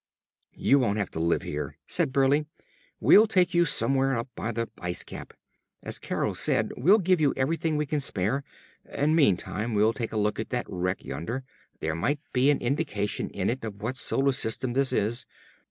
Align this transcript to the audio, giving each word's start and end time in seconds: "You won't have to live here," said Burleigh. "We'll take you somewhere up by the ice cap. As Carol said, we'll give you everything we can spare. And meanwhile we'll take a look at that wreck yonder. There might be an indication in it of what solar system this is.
"You 0.55 0.79
won't 0.79 0.97
have 0.97 1.11
to 1.11 1.19
live 1.19 1.43
here," 1.43 1.77
said 1.85 2.11
Burleigh. 2.11 2.47
"We'll 2.99 3.27
take 3.27 3.53
you 3.53 3.65
somewhere 3.65 4.15
up 4.17 4.29
by 4.33 4.51
the 4.51 4.67
ice 4.79 5.03
cap. 5.03 5.31
As 5.83 5.99
Carol 5.99 6.33
said, 6.33 6.71
we'll 6.75 6.97
give 6.97 7.21
you 7.21 7.35
everything 7.37 7.77
we 7.77 7.85
can 7.85 7.99
spare. 7.99 8.43
And 8.83 9.15
meanwhile 9.15 9.71
we'll 9.73 9.93
take 9.93 10.11
a 10.11 10.17
look 10.17 10.39
at 10.39 10.49
that 10.49 10.65
wreck 10.67 11.05
yonder. 11.05 11.43
There 11.81 11.93
might 11.93 12.19
be 12.33 12.49
an 12.49 12.61
indication 12.61 13.29
in 13.29 13.47
it 13.51 13.63
of 13.63 13.83
what 13.83 13.95
solar 13.95 14.31
system 14.31 14.73
this 14.73 14.91
is. 14.91 15.27